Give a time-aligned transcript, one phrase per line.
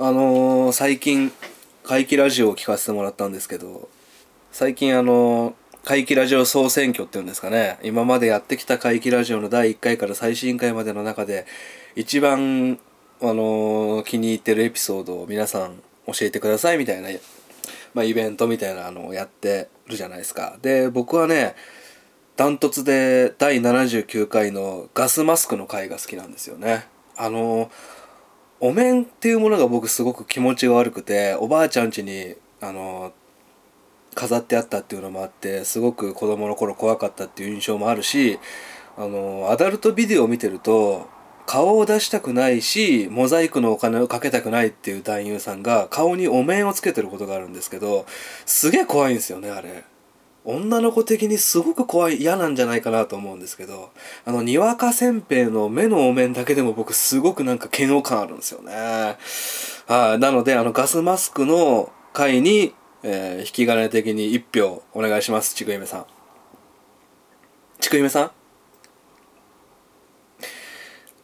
[0.00, 1.32] あのー最近
[1.82, 3.88] 怪奇ラジオを聞かせてもらったんですけど
[4.52, 5.54] 最近あのー
[5.84, 7.78] 怪奇ラジオ総選挙っていうんですかね。
[7.82, 11.46] 今までやってきた怪奇ラジオの第1回から最新回までの中で
[11.96, 12.78] 一番
[13.20, 17.08] あのー気に入ってるエピソードを皆さん教えてくださいみたいな、
[17.92, 20.58] まあ、イベントみたいなのをやってるじゃないですか。
[20.62, 21.56] で僕はね
[22.36, 26.86] ダントツで第79回のガスマスクの回が好きなんですよね。
[27.16, 27.97] あのー
[28.60, 33.12] お面っていうものが僕すごく気持ちが悪くておばあちゃん家にあの
[34.14, 38.38] 飾ってあったっていうのもあってすごく子供の頃怖かったっていう印象もあるし
[38.96, 41.06] あのアダルトビデオを見てると
[41.46, 48.06] 顔を出したくないしモザイクのお金をかけたくないっていう男優さんが顔にお面をつけてることがあるんですけど
[48.44, 49.84] すげえ怖いんですよねあれ。
[50.50, 53.92] 女の子的にすごく怖い嫌なんじゃないかなと思うんですけど
[54.24, 58.72] あのにわかせんべいの目のお面だけでも僕すごくなんか嫌悪感あるんですよね。
[58.72, 65.54] はいなのであのガスマスクの回に、えー引き金的に1票お願いします。
[65.54, 66.06] ちくゆめさん。
[67.80, 68.30] ちくゆめさん？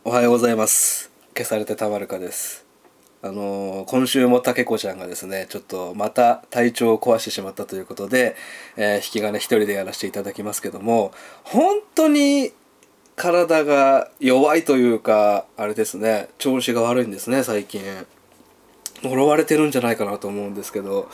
[0.05, 1.11] おはようございます。
[1.35, 2.64] 消されてたまるかです。
[3.25, 8.37] あの今週もたけこちゃんがですねちょっとまた体調を壊してしまったということで、
[8.77, 12.53] えー引き金一人でやらせていただきますけども本当に
[13.17, 17.83] 体が弱いというかあれですね調子が悪いんですね最近。
[19.03, 21.09] 呪われてるんじゃないかなと思うんですけど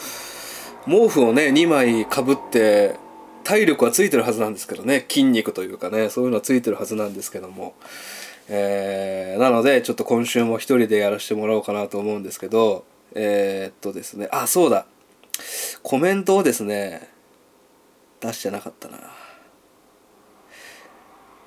[0.87, 2.97] 毛布をね2枚かぶって
[3.45, 7.75] 体力はついてるはずなんですけどね筋肉というかねそういうのはついてるはずなんですけども。
[8.53, 12.85] えーなのでちょっと今週も一人でやらせてもらおうかなと思うんですけど
[13.15, 14.87] えーっとですねあそうだ。
[15.83, 17.09] コメントをですね
[18.21, 18.99] 出してなかったな。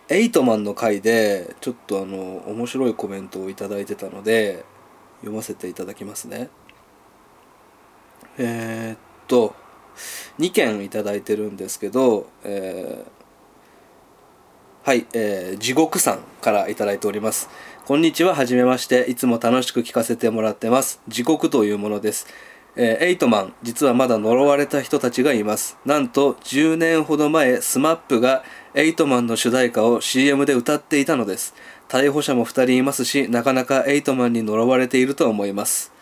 [0.09, 4.63] エイトマンの回でちょっとあの面白いコメントをいただいてたので
[5.19, 6.49] 読ませていただきますね。
[8.37, 9.55] えーっと
[10.39, 13.22] 2件いただいてるんですけど、えー
[14.85, 17.49] はい、えー地獄さんからいいております。
[17.85, 19.05] こんにちは、はじめまして。
[19.07, 20.99] いつも楽しく聞かせてもらってます。
[21.07, 22.27] 地獄というものです。
[22.75, 25.77] えーエイトマン、実はまだ呪われた人たちがいます。
[25.85, 28.43] なんと、10年ほど前、 SMAP が
[28.75, 31.55] エイトマンの主題歌を CM で歌っていたのです。
[31.87, 35.93] 逮捕者も2人いますし、なかなかエイトマンに呪われていると思います。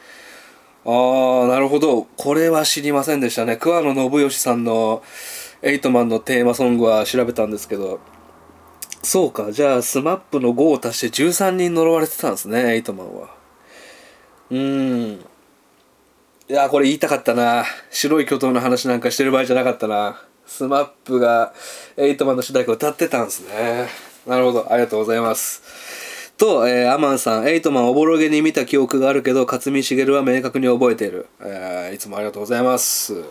[0.86, 2.08] あー、なるほど。
[2.18, 3.58] これは知りませんでしたね。
[3.58, 5.04] 桑野信義さんの
[5.62, 8.00] エイトマンのテーマソングは調べたんですけど、
[9.04, 13.36] そうか、じゃあ、 SMAP の5を足して13人呪われてたんですね、エイトマンは。
[14.52, 15.26] うーん。
[16.48, 17.66] いや、これ言いたかったな。
[17.90, 20.22] 白い巨塔の話なんかしてる場合じゃなかったな。
[20.46, 21.54] SMAP が
[21.96, 23.88] エイトマンの主題歌を歌ってたんですね。
[24.28, 26.34] なるほど、ありがとうございます。
[26.38, 31.28] と、えーアマンさん、エイトマンおぼろげに見た記憶があるけど、克美しげるは明確に覚えている。
[31.40, 33.24] えーいつもありがとうございます。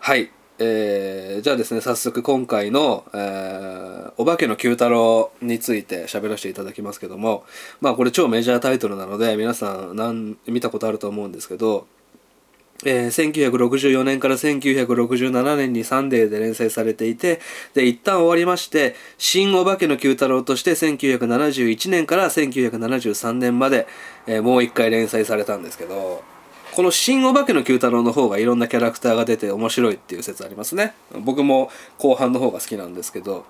[0.00, 0.30] はい。
[0.64, 7.44] えーじゃあですね、早速今回の、えーお化けの九太郎について喋らせていただきますけども、
[7.80, 11.86] まあこれ超メジャータイトルなので、皆さんなん見たことあると思うんですけど、
[12.84, 17.40] えー1964年から1967年にサンデーで連載されていて、
[17.74, 23.86] で、一旦終わりまして、新お化けの九太郎として1971年から1973年まで、
[24.26, 26.22] えーもう一回連載されたんですけど、
[26.74, 30.94] この新お化けの九太郎の方がいろんなキャラクターが出て面白いっていう説ありますね。
[31.20, 33.44] 僕も後半の方が好きなんですけど、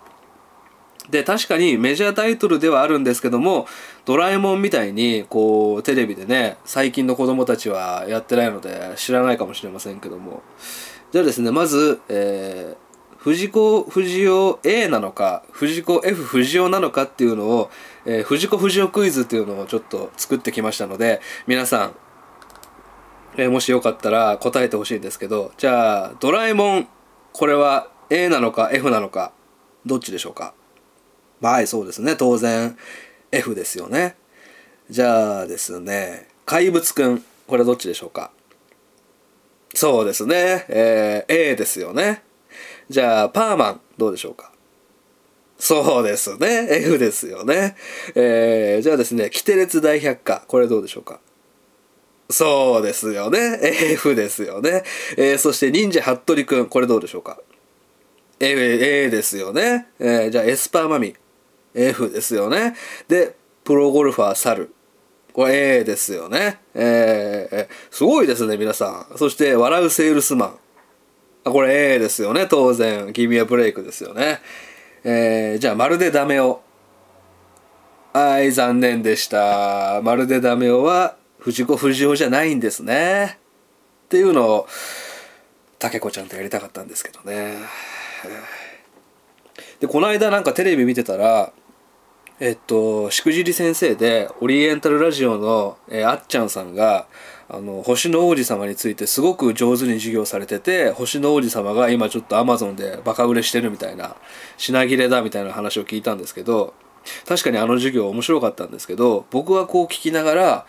[1.10, 3.66] で確かにメジャータイトルではあるんですけども
[4.04, 10.42] 「ドラえもん」みたいにこうテレビでね最近の子供たちはやってないので知らないかもしれませんけども
[11.10, 17.70] じゃあですねまず、えー藤子不二雄 A なのか藤子 F 不二雄なのかっていうのを、
[18.04, 21.92] えー藤子不二雄クイズっていうのをちょっと作ってきましたので皆さん、
[23.36, 26.88] えーもしよかったら答えてほしいんですけどじゃあドラえもん
[27.32, 29.32] これは A なのか F なのか
[29.84, 30.54] どっちでしょうか？
[31.40, 32.14] はい、そうですね。
[32.14, 32.78] 当然、
[33.32, 34.14] F ですよね。
[34.88, 37.24] じゃあですね、怪物くん。
[37.48, 38.30] これはどっちでしょうか？
[39.74, 40.66] そうですね。
[40.68, 42.22] えー A ですよね。
[42.88, 43.80] じゃあ、パーマン。
[43.98, 44.52] どうでしょうか？
[45.58, 46.68] そうですね。
[46.70, 47.74] F ですよね。
[48.14, 50.44] えーじゃあですね、キテレツ大百科。
[50.46, 51.18] これどうでしょうか？
[52.32, 53.58] そうですよね。
[53.62, 54.82] F ですよね。
[55.16, 56.66] えーそして、忍者ハットリくん。
[56.66, 57.38] これどうでしょうか
[58.40, 59.88] ？A, A ですよね。
[59.98, 61.14] えーじゃあ、エスパーマミ。
[61.74, 62.74] F ですよね。
[63.08, 63.34] で、
[63.64, 64.72] プロゴルファーサル。
[65.32, 66.60] これ A ですよね。
[66.74, 69.18] ええーすごいですね、皆さん。
[69.18, 70.58] そして、笑うセールスマン。
[71.44, 73.12] あこれ A ですよね、当然。
[73.12, 74.40] 君はブレイクですよね。
[75.04, 76.62] えーじゃあ、まるでダメを。
[78.12, 80.02] はい、残念でした。
[80.02, 83.38] まるでダメをは藤子不二雄じゃないんですね。
[84.04, 84.68] っていうのを
[85.78, 87.56] 竹子ちゃんとやりたかったんですけどね。
[89.80, 91.52] でこの間なんかテレビ見てたら
[92.38, 97.06] えっとしくじり先生でオリエンタルラジオの、えー、あっちゃんさんが
[97.48, 104.14] あの星の王子様についてすごく上手に授業されてて星の王子様が今ちょっとアマゾンでバカ売れしてるみたいな
[104.56, 106.74] 品切れだみたいな話を聞いたんですけど
[107.26, 110.66] 確かにあの授業面白かったんですけど僕はこう聞きながら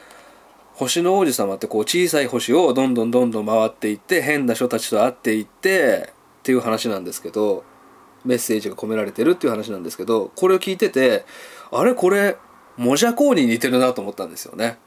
[0.73, 6.09] 星の王子様ってこう小さい星をどんどんどんどん回っていって変な人たちと会っていって
[6.39, 7.63] っていう話なんですけど
[8.25, 11.25] メッセージが込められてるっていう話なんですけどこれを聞いてて
[11.71, 12.37] あれこれ
[12.77, 14.79] モジャコーに似てるなと思ったんですよね。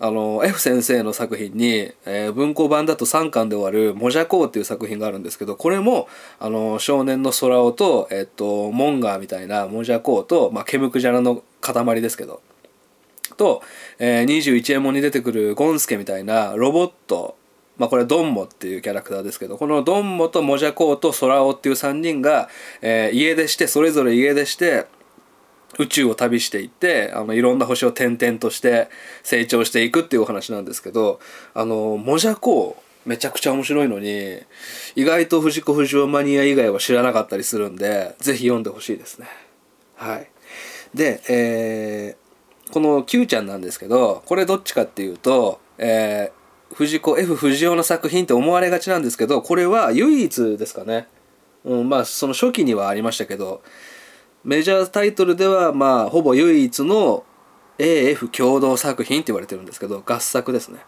[0.00, 6.08] あの F 先生の作品に、えー、文庫版だと3巻で終わる「モジャコー」っていう作品があるんですけどこれも
[6.40, 12.40] あの少年の空尾と、えっと、モンガーみたいなモジャコーと、まあ、ケムクジャラの塊ですけど
[13.36, 13.62] と、
[13.98, 17.36] えー、21エモンに出てくるゴンスケみたいなロボット
[17.78, 22.48] まあこれドンモっていうキャラクターですけどこのドンモとモジャコーと空尾っていう3人が、
[22.80, 24.86] えー、家出してそれぞれ家出して
[25.78, 28.88] 宇宙を旅していってあのいろんな星を転々として
[29.22, 31.18] 成長していくっていうお話なんですけど
[31.54, 34.38] あのモジャコウめちゃくちゃ面白いのに
[34.94, 39.26] 意外と藤子不二雄マニア以外は知らなかったりするんで是非読んでほしいですね。
[39.96, 40.28] はい、
[40.94, 42.21] で、えー、
[42.72, 51.06] この Q ちゃんなんですけどこれどっちかっていうと、えー、藤子 F 不二雄の作品って思われがちなんですけどこれは唯一ですかね。
[51.64, 53.62] うん、まあその初期にはありましたけど
[54.42, 57.24] メジャータイトルではまあほぼ唯一の
[57.78, 60.80] AF 共同作品って言われてるんですけど合作ですね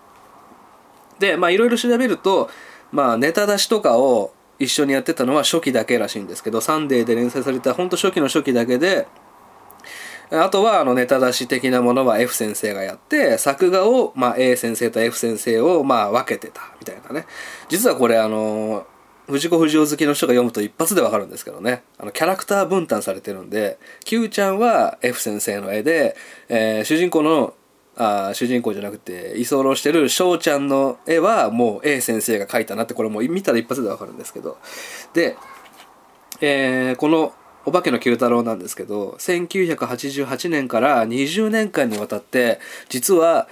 [1.21, 2.51] でまあいろいろ調べると
[2.91, 9.07] まあネタ出しとかを一緒にやってたのは初期だけらしいんですけどサンデーで連載されたほんと初期の初期だけで
[10.43, 17.27] あとはあのネタ出し的なものは F 先生がやって作画をまあ A 先生と F 先生をまあ分けてたみたいなね。
[17.69, 18.87] 実はこれあの
[19.27, 21.83] 藤子不二雄好きの人が読むと一発でわかるんですけどね。
[21.99, 26.17] あのキャラクター分担されてるんで Q ちゃんは F 先生の絵で、
[26.49, 27.55] え、主人公の
[27.97, 34.59] あ主人公じゃなくて居候してる翔ちゃんの絵はもう A 先生が描いたなってこれもう見たら一発でわかるんですけど。
[35.13, 35.37] で、
[36.41, 37.33] えー、この
[37.67, 43.49] 「お化けの Q 太郎」なんですけど1988年から20年間にわたって実は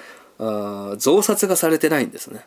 [0.99, 2.45] 増刷がされてないんですね。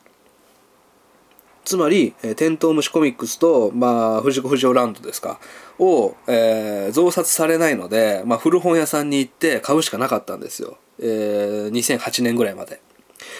[1.66, 5.40] つまり、えー、テントウムシコミックスと、まあ、藤子不二雄ランドですか、
[5.80, 10.78] を、えー、増刷されないので、まあ、古本屋さんに行って買うしかなかったんですよ。
[11.00, 12.80] えー、2008年ぐらいまで。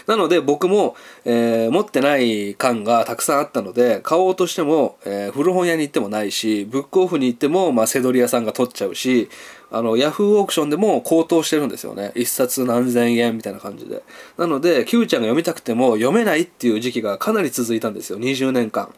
[0.08, 0.96] なので僕も、
[1.26, 9.30] えー、持ってない缶がたくさんあったので買おうとしても、えー、古本屋に行ってもないしブックオフに行っても、まあ、セドリ屋さんが取っちゃうし
[9.72, 12.14] あのヤフーオークションでも高騰してるんですよね。
[12.16, 14.04] 一冊何千円みたいな感じで。
[14.38, 18.20] なので Q ちゃんが読みたくても読めないっていう時期がかなり続いたんですよ。
[18.20, 18.94] 20年間。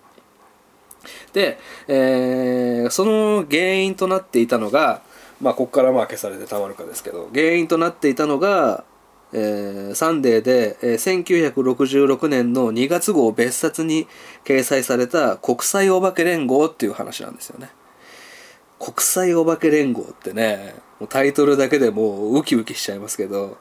[1.33, 1.57] で、
[1.87, 5.01] えー、その原因となっていたのが
[5.41, 8.83] まあここからまあ消されてたまるかですけど原因となっていたのが
[9.33, 14.07] えー、サンデーで、えー、1966年の2月号別冊に
[14.45, 17.69] 掲載された国際お化け連合っていう話なんですよね。
[18.79, 20.75] 国際お化け連合ってね、
[21.09, 23.57] タイトルだけでもうウキウキしちゃいますけど、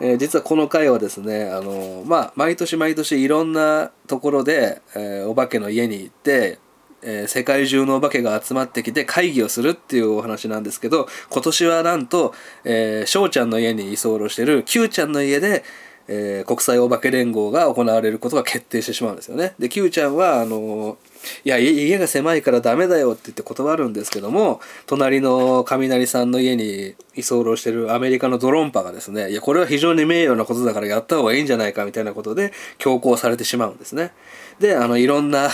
[0.00, 6.58] えー、実はこの回はですね、あのまあ、毎年毎年いろんなところで、えー、お化けの家に行って、
[7.04, 12.34] えー、世界中のお化けが集まってきて会議をするっていうお話なんですけど今年はなんと、
[12.64, 15.64] えー、翔ちゃんの家に居候してる Q ちゃんの家で、
[16.08, 19.54] えー、国際お化け連合が行われることが決定してしまうんですよね。
[19.58, 20.98] で Q ちゃんはあの
[21.44, 34.12] いや家が狭いからダメだよって言って断るんですけども隣の雷さんの家に居候してるアメリカのドロンパがですねいやこれは非常に名誉なことだからやった方がいいんじゃないかみたいなことで強行されてしまうんですね。
[34.58, 35.48] であのいろんな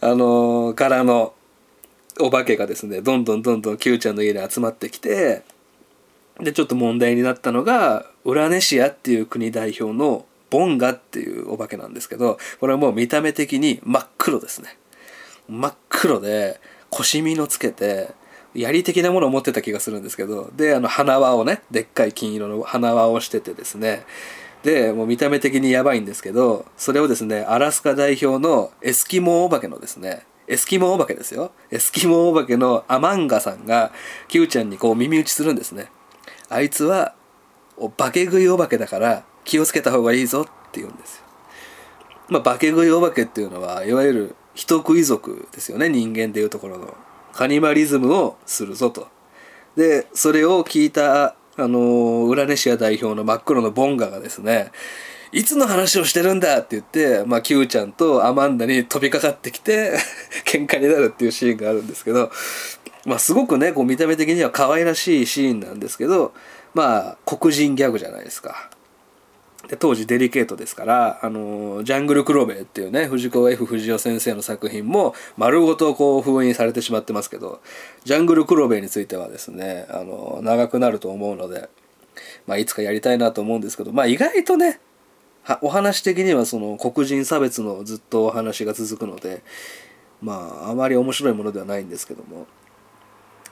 [0.00, 1.34] あの柄の
[2.20, 5.42] お化けがですねどんどんどんどん Q ちゃんの家に集まってきて
[6.40, 14.78] でちょっと問題になったのがウラネシアっていう国代表のボンガっていうお化けなんですけどこれはもう見た目的に真っ黒ですね。
[15.48, 16.60] 真っ黒で
[16.90, 18.10] 腰身のつけて
[18.54, 24.04] 槍的なものを持ってた気がするんですけどであの花輪をねでっかい金色の花輪をしててですね
[24.62, 31.50] でもう見た目的にやばいんですけどそれをですねアラスカ代表のエスキモーお化けのですねエスキモーお化けですよ。
[31.70, 33.92] エスキモーお化けのアマンガさんが
[34.28, 35.90] Q ちゃんにこう耳打ちするんですね。
[36.48, 37.14] あいつは
[37.76, 41.24] お化け食いお化けだから気をつけた方がいいぞって言うんですよ。
[42.28, 46.94] まあ化け食いお化けっていうのはいわゆる人食い族ですよね人間でいうところの。
[47.32, 49.08] カニバリズムをするぞと。
[49.76, 54.72] でそれを聞いたあのウラネシア代表の真っ黒のボンガがですね
[55.32, 56.58] いつの話をしてるんだ？
[56.58, 59.98] って言って、まあ、キューちゃんとアマンダに飛びかかってきて
[60.46, 62.30] 喧嘩になるっていうシーンがあるんですけど、
[63.04, 66.32] まあ、すごくねこう見た目的には可愛らしいシーンなんですけど
[66.74, 68.70] まあ黒人ギャグじゃないですか。
[69.68, 77.60] で当時デリケートですから「あのジャングルクロベ」っていうね藤子 F 不二雄先生の作品も丸ごとこう封印されてしまってますけど
[78.04, 81.68] ジャングルクロベについてはですねあの長くなると思うので、
[82.46, 84.80] まあ、いつかやりたいなと思うんですけど、まあ、意外とね
[85.60, 89.42] お話的にはその黒人差別のずっとお話が続くので
[90.20, 92.46] まああまり面白いものではないんですけども。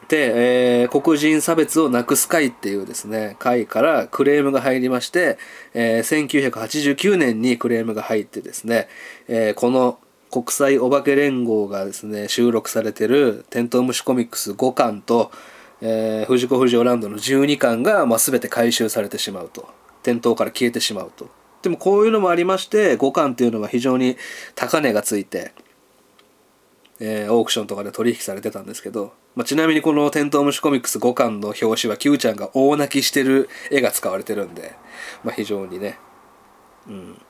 [0.09, 5.39] で、えー、黒人差別をなくす会っていうですね会からクレームが入りまして、
[5.73, 8.89] えー、1989年にクレームが入ってですね、
[9.29, 9.99] えー、この
[10.31, 15.31] 国際お化け連合がですね収録されてる「テントウムシコミックス」5巻と、
[15.81, 19.69] え、藤子不二雄ランドの12巻が、まあ、全て回収されてしまうと。
[20.05, 21.29] 店頭から消えてしまうと。
[21.63, 24.19] でもこういうのもありまして5巻っていうのは非常に
[24.55, 25.53] 高値がついて、
[27.07, 34.75] えー、オークションとかで取引されてたんですけど、まあ、ちなみにこの「テントウムシコミックス」5巻の表紙は Q ちゃんが大泣きしてる絵が使われてるんで、
[35.23, 35.99] まあ、非常にね
[36.89, 37.21] うん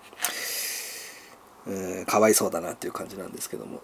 [1.67, 3.83] えー、かわいそうだなっていう感じなんですけども。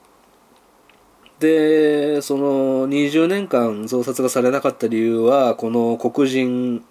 [1.41, 6.85] でその20年間増刷がされなかった理由はこの黒人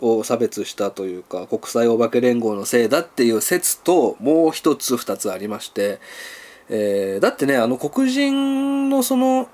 [0.00, 6.00] を差別したというか国際お化け連合のせいだっていう説ともう一つ二つありまして、
[6.68, 9.48] えー、だってねあの黒人のその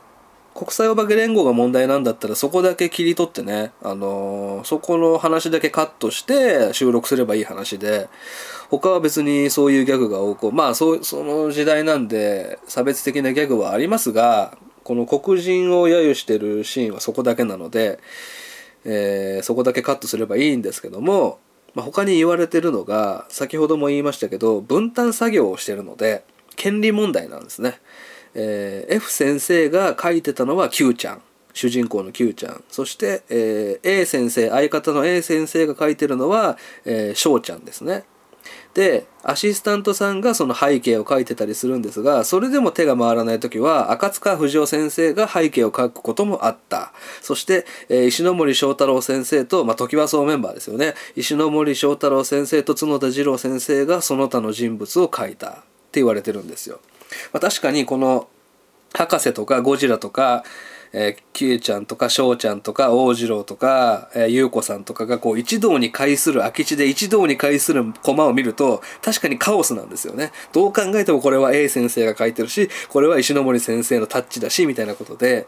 [0.54, 8.08] 国際お化け連合が問題なんだったらそこだけ切り取ってね、あのー、そこの話だけカットして収録すればいい話で
[8.68, 18.00] 他は別にそういうギャグが多くまあそその時代なんで差別的なギャグはありますがこの黒人を揶揄してるシーンはそこだけなので。
[18.84, 21.38] えー、そこだけカットすればいいんですけども、
[21.74, 26.24] まあ、他に言われてるのが先ほども言いましたけど分担作業をしてるので
[26.56, 27.80] 権利問題なんですね。
[28.34, 31.22] えー、F 先生が書いてたのは Q ちゃん。
[31.52, 32.64] 主人公の Q ちゃん。
[32.68, 38.04] そして、えー、A 先生相方の A 先生が書いてるのは、えー、翔ちゃんですね。
[38.74, 46.92] でアシスタントさんがその背景を描いてたりするんですがそれでも手が回らない時は赤塚不二夫先生が背景を描くこともあった。
[47.20, 50.94] そして、えー、石森章太郎先生と、まあ、時はそうメンバーですよね。
[51.16, 55.64] 石森章太郎先生と角田二郎先生がその他の人物を描いた。
[55.94, 56.80] 言われてるんですよ。
[57.32, 58.28] まあ、確かにこの
[58.92, 60.44] 博士とかゴジラとか
[60.92, 70.32] えー、キュちゃんとか翔ちゃんとか大次郎とか、えー、優子さんとかがこう一堂に会する空き地で一堂に会するコマを見ると確かにカオスなんですよね。
[70.52, 75.46] どう考えてもこれは A 先生が書いてるしこれは石森先生のタッチだしみたいなことで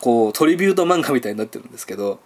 [0.00, 2.20] こうトリビュート漫画みたいになってるんですけど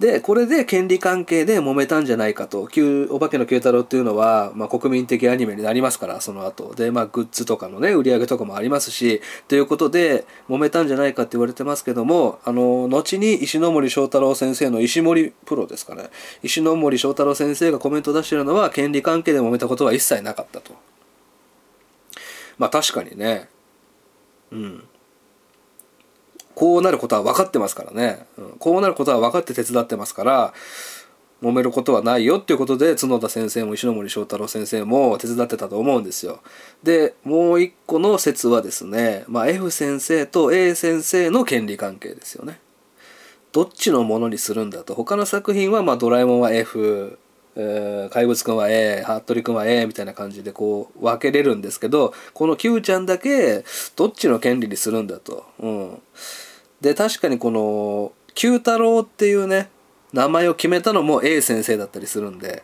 [0.00, 2.62] でこれで権利関係で揉めたんじゃないかと
[3.10, 6.74] 「お化けの Q 太郎」っていうのは、まあ、国民的アニメになりますからその後。
[6.74, 16.08] でまあグッズとかのね売り上げとかもありますしということで揉めたんじゃないかって言われてますけどもあの後に石森章太郎先生の石森プロですかね。
[16.42, 20.72] 石森章太郎先生がコメント出してるのは権利関係で揉めたことは一切なかったと。
[22.56, 23.50] まあ確かにね。
[24.50, 24.84] うん。
[26.60, 30.52] こうなることは分かってますからね、うん、こうなることは分かって手伝ってますから
[31.42, 36.42] 揉めることはないよっていうことで角田先生も石森章太郎先生も手伝ってたと思うんですよ。
[36.82, 42.60] でもう一個の説はですね、まあ、F 先生と A 先生の権利関係ですよね。
[43.52, 47.18] どっちのものにするんだと他の作品はまあドラえもんは F
[47.56, 53.64] えー、怪物くんは A 服部くんは A みたいな感じでこう分けれるんですけどこの Q ちゃんだけ
[53.96, 55.46] どっちの権利にするんだと。
[55.58, 56.02] うん、
[56.80, 59.68] で確かにこの Q 太郎っていうね
[60.12, 62.62] 名前を決めたのも A 先生だったりするんで、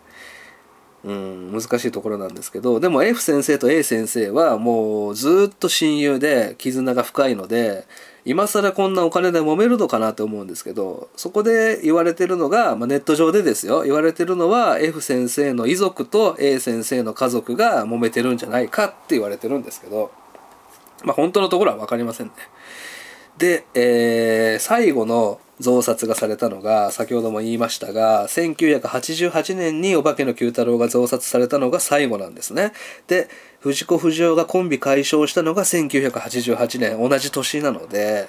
[1.04, 7.86] うん、難しいところなんですけどでも F 先生と A 先生はもうずっと親友で絆が深いので
[8.24, 20.10] 今更こんなお金で揉めるのかなと思うんですけどそこで言われてるのが、まあ、ネット上でですよ言われてるのは F 先生の遺族と A 先生の家族が揉めてるんじゃないかって言われてるんですけど
[21.04, 22.32] まあ本当のところは分かりませんね。
[23.38, 32.72] で、えー、最後の増刷がされたのが先ほども言いましたが1988年に「お化けの Q 太郎」が増刷されたのが最後なんですね。
[33.06, 33.28] で
[33.60, 38.28] 藤子不二雄がコンビ解消したのが1988年同じ年なので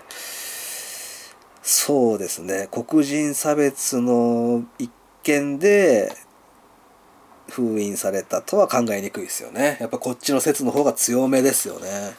[1.61, 2.69] そうですね。
[2.71, 4.89] 黒人差別の一
[5.23, 6.13] 件で
[7.49, 9.77] 封印されたとは考えにくいですよね。
[9.81, 12.15] やっぱこっちの説の方が強めですよね。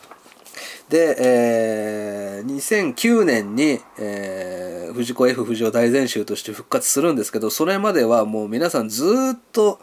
[0.89, 9.81] で、えー、2009年に、えー、藤子 F 不二雄大全集として復活するんですけどそれまではもう皆さんずっと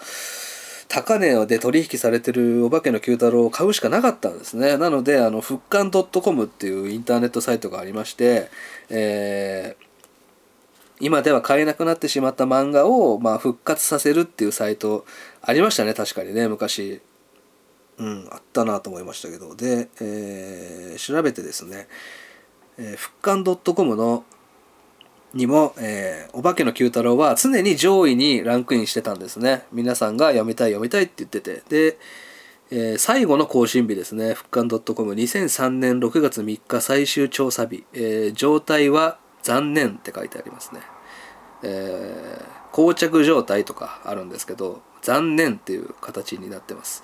[0.88, 4.77] 高値で取引されてるお化けの九太郎を買うしかなかったんですね。
[4.77, 8.50] なのであの復刊 .com っていうインターネットサイトがありまして、
[8.89, 9.86] えー、
[11.00, 15.05] 今では買えなくなってしまった漫画を、まあ、復活させるっていうサイト
[15.41, 17.01] ありましたね確かにね昔。
[17.97, 19.55] うんあったなと思いましたけど。
[19.55, 21.87] で、えー、調べてですね、
[22.77, 24.23] えー、復刊 .com の
[25.33, 29.65] にも、えー、お化けの九太郎は常に上位にランクインしてたんですね。
[29.71, 31.63] 皆さんが読みたい読みたいって言ってて。
[31.69, 31.97] で、
[32.71, 34.33] えー、最後の更新日ですね。
[34.33, 40.81] 復刊 .com2003 年6月3日最終調査日、えー、状態は残念って書いてありますね、
[41.61, 47.03] えー、膠着状態とかあるんですけど残念っていう形になってます、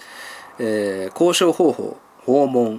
[0.64, 2.78] えー、交渉方法訪問。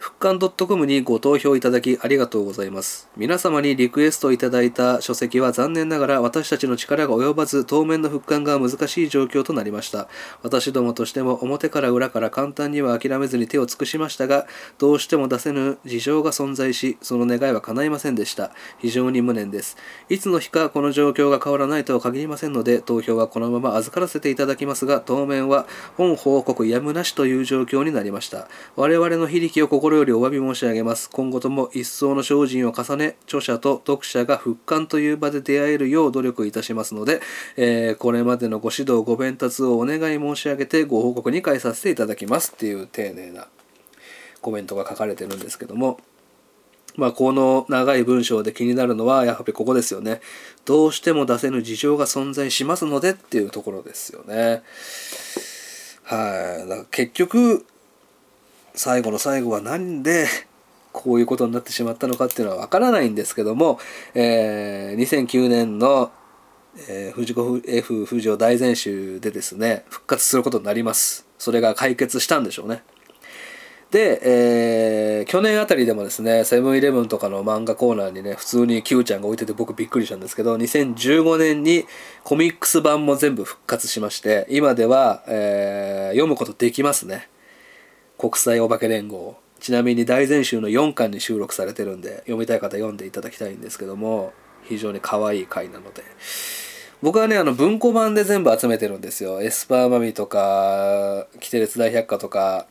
[0.00, 3.10] 復刊 .com にご投票いただきありがとうございます。
[3.18, 10.08] 皆様にリクエストいただいた書籍は残念ながら私たちの力が及ばず当面の復刊が難しい状況となりました。
[10.42, 14.46] 私どもとしても表から裏から簡単には諦めずに手を尽くしましたが、
[14.78, 18.52] どうしても出せぬ事情が存在し、その願いは叶いませんでした。
[18.78, 19.76] 非常に無念です。
[20.08, 25.66] いつの日かこの状況が変わらないとは限りませんので、投票はこのまま預からせていただきますが、当面は
[25.98, 28.48] 本報告やむなしという状況になりました。
[28.76, 31.10] 我々の非力を心よりお詫び申し上げます。
[31.10, 37.20] 今後とも一層の精進を重ね、著者と読者が復刊という場で出会えるよう努力いたしますので、
[37.56, 43.48] えー、これまでのご指導、ご鞭達をお願い申し上げてご報告に返させていただきますっていう丁寧な
[44.40, 45.98] コメントが書かれてるんですけども、
[46.94, 50.20] まあ、この長い文章で気になるのはやはりここですよね。
[50.64, 54.62] どうしても出せぬ事情が存在しますのでっていうところですよね。
[56.04, 57.66] はい、だから結局
[58.74, 60.26] 最後の最後は何で
[60.92, 63.78] こういうことになってしまったのかっていうのはわからないんですけども、
[64.14, 66.10] えー、2009年の、
[66.88, 71.26] えー、藤子 F 不二雄大全集でですね復活することになります。
[71.38, 72.82] それが解決したんでしょうね。
[73.90, 74.20] で、
[75.20, 81.86] えー、去年あたりでもですねセブンイレブンとかの漫画コーナーにね普通に Q ちゃんが置いてて僕びっくりしたんですけど2015年に
[82.22, 87.28] コミックス版も全部復活しまして今では、えー、読むことできますね。
[88.20, 89.34] 国際お化け連合。
[89.60, 94.32] ちなみに大全集の4巻に収録されてるんで読みたい方読んでいただきたいんですけども
[94.64, 96.02] 非常に可愛い回なので。
[97.02, 99.40] 僕はねあの文庫版で全部集めてるんですよ。
[99.40, 102.66] エスパーマミとかキテレツ大百科とか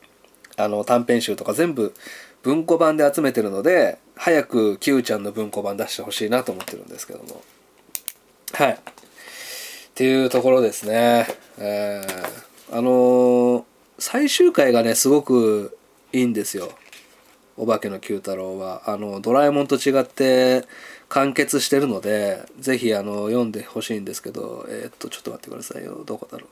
[0.55, 1.95] あの短編集とか全部
[2.43, 7.41] 文庫版で集めてるので早く Q ちゃんの文庫版出してほしいなと思ってるんですけども。
[8.53, 8.73] はい。
[8.73, 8.77] っ
[9.95, 11.25] ていうところですね。
[11.57, 13.68] えー、あのー
[13.99, 15.77] 最終回がねすごく
[16.11, 16.71] いいんですよ。
[17.57, 18.83] お化けの九太郎は。
[18.87, 20.63] あのドラえもんと違って
[21.09, 26.03] 完結してるのでぜひあの読んでほしいんですけどえー、っとちょっと待ってくださいよ。
[26.05, 26.47] どこだろ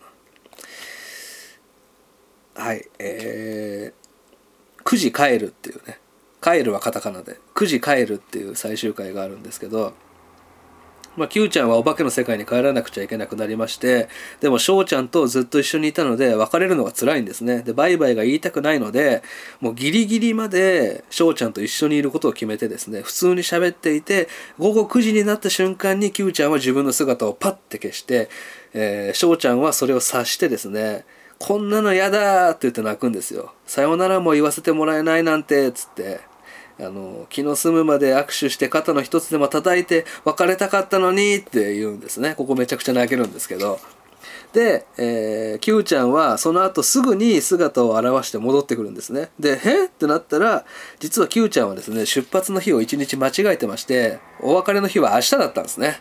[2.55, 2.63] うな。
[2.65, 5.99] はいえー、9時帰るっていうね。
[6.41, 7.37] 帰るはカタカナで。
[7.55, 9.93] 9時帰るっていう最終回があるんですけど
[11.17, 14.07] まあ、Q ちゃんはお化けの世界に帰らなくちゃいけなくなりまして、
[14.39, 17.63] でも翔ちゃんとずっと一緒にいたので別れるのが辛いんですね。
[17.63, 19.23] で、バイバイが言いたくないので、
[19.59, 28.29] もうギリギリまで翔ちゃんと一緒にいることを決めてですね、普通に喋っていて、午後9時になった瞬間に Q ちゃんは自分の姿をパッて消して、
[28.73, 31.03] えー、翔ちゃんはそれを察してですね、
[31.39, 33.53] こんなの嫌だって言って泣くんですよ。
[33.65, 36.19] さよならも言わせてもらえないなんて、つって。
[36.79, 42.35] あの気の済むまで握手して肩の一つでも叩いて別れたかったのにって言うんですね。
[42.35, 43.79] ここめちゃくちゃ泣けるんですけど。
[44.53, 49.29] で、えー、Q ちゃんはその後すぐに姿を現して戻ってくるんですね。
[49.39, 50.65] でえってなったら
[50.99, 55.99] 実は Q ちゃんはですね出発の日を1日間違えてましてお別れの日は明日だったんですね。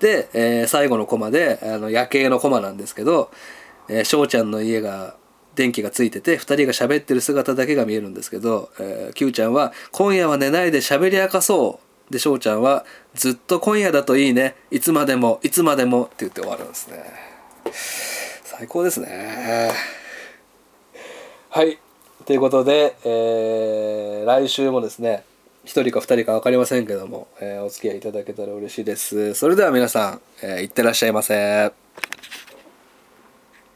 [0.00, 3.30] で、えー、最後のコマであの夜景のコマなんですけど
[3.88, 5.16] 翔、えー、ちゃんの家が
[5.54, 17.04] 電気がついてて2人が喋ってる姿だけが見えるんですけど、えー、Q ちゃんは「今夜は寝ないで喋り明かそう」で翔ちゃんは「ずっと今夜だといいねいつまでもいつまでも」って言って終わるんですね。
[18.44, 19.72] 最高ですね。
[21.50, 21.78] はい。
[22.24, 25.24] ということで、えー、来週もですね
[25.66, 29.34] 1人か2人か分かりませんけども、えー、お付き合いいただけたら嬉しいです。
[29.34, 31.72] それでは皆さん、えー、いってらっしゃいませ。